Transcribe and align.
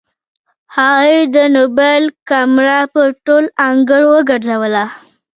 هغې 0.77 1.19
د 1.35 1.37
موبايل 1.57 2.05
کمره 2.29 2.79
په 2.93 3.01
ټول 3.25 3.43
انګړ 3.69 4.01
وګرځوله. 4.13 4.85